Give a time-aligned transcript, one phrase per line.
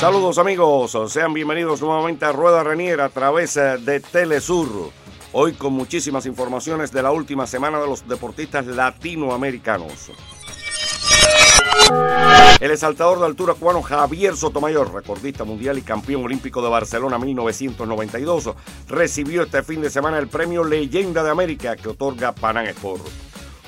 [0.00, 4.90] Saludos amigos, sean bienvenidos nuevamente a Rueda Renier a través eh, de Telesur.
[5.32, 10.10] Hoy con muchísimas informaciones de la última semana de los deportistas latinoamericanos.
[12.60, 18.50] El exaltador de altura cubano Javier Sotomayor, recordista mundial y campeón olímpico de Barcelona 1992,
[18.88, 23.06] recibió este fin de semana el premio Leyenda de América que otorga Panam Sport.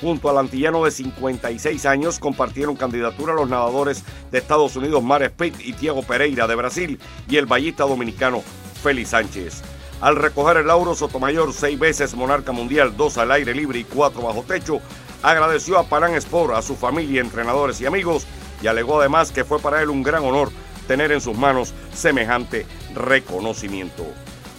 [0.01, 5.53] Junto al antillano de 56 años compartieron candidatura los nadadores de Estados Unidos Mar Speed
[5.59, 6.99] y Tiago Pereira de Brasil
[7.29, 8.43] y el ballista dominicano
[8.83, 9.61] Félix Sánchez.
[10.01, 14.23] Al recoger el lauro, Sotomayor, seis veces monarca mundial, dos al aire libre y cuatro
[14.23, 14.81] bajo techo,
[15.23, 18.27] agradeció a Panam Sport, a su familia, entrenadores y amigos
[18.61, 20.49] y alegó además que fue para él un gran honor
[20.87, 24.05] tener en sus manos semejante reconocimiento.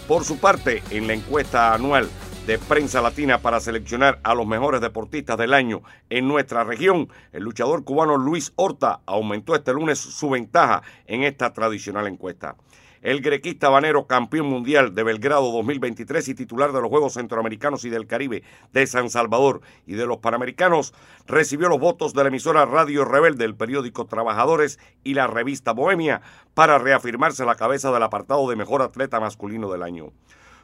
[0.07, 2.09] Por su parte, en la encuesta anual
[2.45, 7.43] de prensa latina para seleccionar a los mejores deportistas del año en nuestra región, el
[7.43, 12.55] luchador cubano Luis Horta aumentó este lunes su ventaja en esta tradicional encuesta.
[13.03, 17.89] El grequista banero campeón mundial de Belgrado 2023 y titular de los Juegos Centroamericanos y
[17.89, 20.93] del Caribe de San Salvador y de los Panamericanos
[21.27, 26.21] recibió los votos de la emisora Radio Rebelde, el periódico Trabajadores y la revista Bohemia
[26.53, 30.13] para reafirmarse la cabeza del apartado de mejor atleta masculino del año.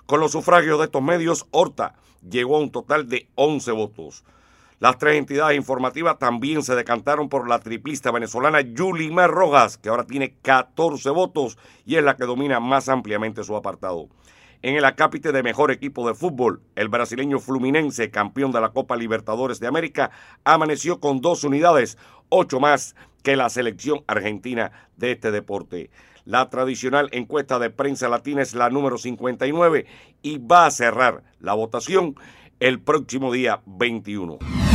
[0.06, 4.24] Con los sufragios de estos medios, Horta llegó a un total de 11 votos.
[4.80, 10.06] Las tres entidades informativas también se decantaron por la triplista venezolana Yulimar Rojas, que ahora
[10.06, 14.08] tiene 14 votos y es la que domina más ampliamente su apartado.
[14.62, 18.96] En el acápite de mejor equipo de fútbol, el brasileño Fluminense, campeón de la Copa
[18.96, 20.12] Libertadores de América,
[20.46, 21.98] amaneció con dos unidades,
[22.30, 25.90] ocho más que la selección argentina de este deporte.
[26.24, 29.86] La tradicional encuesta de prensa latina es la número 59
[30.22, 32.16] y va a cerrar la votación
[32.62, 34.69] el próximo día 21.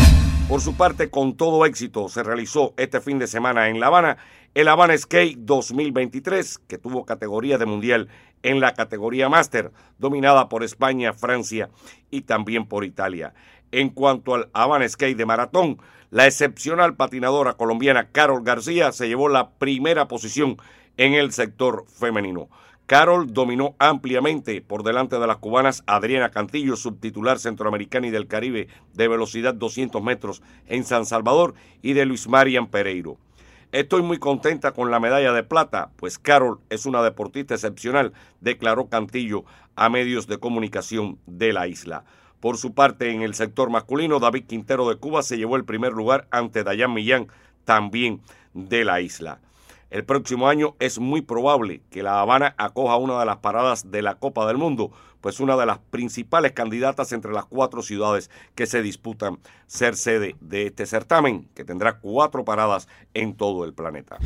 [0.49, 4.19] Por su parte, con todo éxito, se realizó este fin de semana en La Habana
[4.53, 8.09] el Habana Skate 2023, que tuvo categoría de mundial
[8.43, 11.71] en la categoría máster, dominada por España, Francia
[12.11, 13.33] y también por Italia.
[13.73, 15.79] En cuanto al Habana Skate de maratón,
[16.11, 20.59] la excepcional patinadora colombiana Carol García se llevó la primera posición
[20.99, 22.49] en el sector femenino.
[22.87, 28.69] Carol dominó ampliamente por delante de las cubanas Adriana Cantillo, subtitular centroamericana y del Caribe
[28.93, 33.17] de velocidad 200 metros en San Salvador, y de Luis Marian Pereiro.
[33.73, 38.89] Estoy muy contenta con la medalla de plata, pues Carol es una deportista excepcional, declaró
[38.91, 39.45] Cantillo
[39.77, 42.05] a medios de comunicación de la isla.
[42.39, 45.95] Por su parte, en el sector masculino, David Quintero de Cuba se llevó el primer
[45.95, 47.29] lugar ante Dayan Millán,
[47.65, 48.21] también
[48.53, 49.41] de la isla.
[49.95, 54.03] El próximo año es muy probable que La Habana acoja una de las paradas de
[54.03, 54.91] la Copa del Mundo,
[55.21, 59.39] pues una de las principales candidatas entre las cuatro ciudades que se disputan
[59.69, 64.19] ser sede de este certamen, que tendrá cuatro paradas en todo el planeta.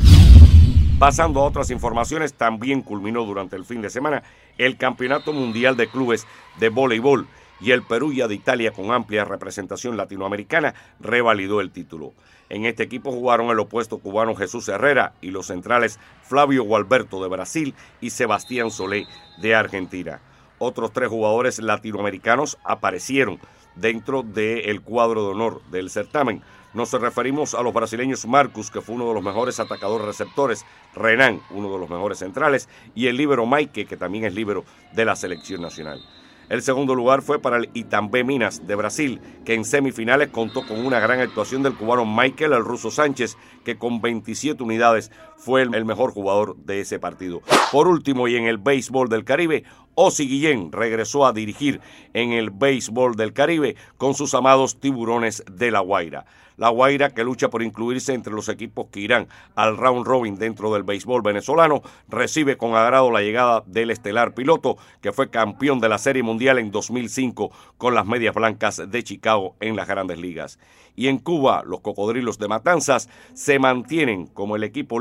[0.99, 4.23] Pasando a otras informaciones, también culminó durante el fin de semana
[4.57, 6.27] el Campeonato Mundial de Clubes
[6.59, 7.29] de Voleibol
[7.61, 12.15] y el Perugia de Italia con amplia representación latinoamericana revalidó el título.
[12.49, 17.29] En este equipo jugaron el opuesto cubano Jesús Herrera y los centrales Flavio Gualberto de
[17.29, 19.07] Brasil y Sebastián Solé
[19.41, 20.21] de Argentina.
[20.59, 23.39] Otros tres jugadores latinoamericanos aparecieron
[23.77, 26.43] dentro del cuadro de honor del certamen.
[26.75, 30.65] Nos referimos a los brasileños Marcus, que fue uno de los mejores atacadores receptores,
[30.95, 35.05] Renan, uno de los mejores centrales, y el líbero Maike, que también es líbero de
[35.05, 36.01] la selección nacional.
[36.49, 40.85] El segundo lugar fue para el Itambé Minas de Brasil, que en semifinales contó con
[40.85, 45.85] una gran actuación del cubano Michael el ruso Sánchez, que con 27 unidades fue el
[45.85, 47.41] mejor jugador de ese partido.
[47.73, 51.81] Por último, y en el béisbol del Caribe, Osi Guillén regresó a dirigir
[52.13, 56.27] en el béisbol del Caribe con sus amados tiburones de La Guaira.
[56.59, 60.73] La Guaira, que lucha por incluirse entre los equipos que irán al round robin dentro
[60.75, 65.89] del béisbol venezolano, recibe con agrado la llegada del estelar piloto, que fue campeón de
[65.89, 70.59] la Serie Mundial en 2005 con las Medias Blancas de Chicago en las grandes ligas.
[70.97, 74.99] Y en Cuba, los Cocodrilos de Matanzas se mantienen como el equipo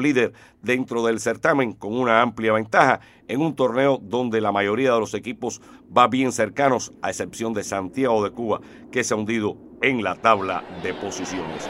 [0.61, 5.13] dentro del certamen con una amplia ventaja en un torneo donde la mayoría de los
[5.13, 5.61] equipos
[5.95, 10.15] va bien cercanos, a excepción de Santiago de Cuba, que se ha hundido en la
[10.15, 11.69] tabla de posiciones.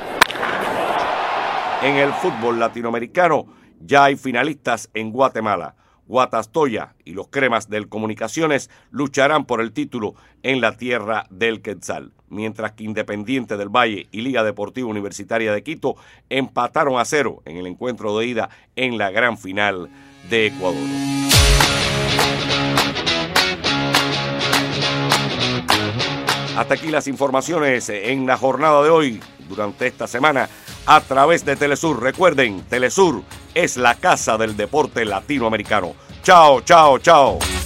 [1.82, 3.46] En el fútbol latinoamericano
[3.80, 5.76] ya hay finalistas en Guatemala.
[6.08, 12.14] Guatastoya y los cremas del Comunicaciones lucharán por el título en la tierra del Quetzal,
[12.30, 15.96] mientras que Independiente del Valle y Liga Deportiva Universitaria de Quito
[16.30, 19.90] empataron a cero en el encuentro de ida en la gran final
[20.30, 20.82] de Ecuador.
[26.58, 30.50] Hasta aquí las informaciones en la jornada de hoy, durante esta semana,
[30.88, 32.02] a través de Telesur.
[32.02, 33.22] Recuerden, Telesur
[33.64, 35.96] es la casa del deporte latinoamericano.
[36.24, 37.57] Chao, chao, chao.